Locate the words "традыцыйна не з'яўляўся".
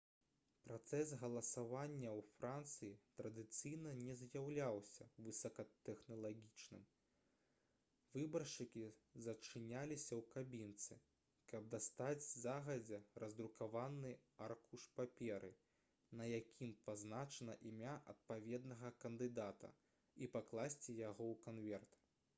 3.17-5.05